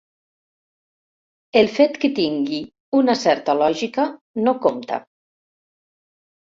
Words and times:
El 1.61 1.69
fet 1.75 1.99
que 2.07 2.11
tingui 2.21 2.63
una 3.03 3.17
certa 3.27 3.57
lògica 3.61 4.09
no 4.49 4.59
compta. 4.67 5.03